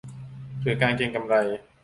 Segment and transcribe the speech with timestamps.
[0.61, 1.35] หรือการเก็งกำไร